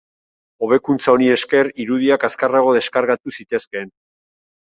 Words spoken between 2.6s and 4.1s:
deskargatu zitezkeen.